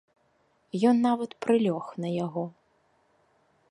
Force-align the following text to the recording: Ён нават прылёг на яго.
Ён 0.91 0.95
нават 1.07 1.37
прылёг 1.45 1.85
на 2.05 2.09
яго. 2.25 2.43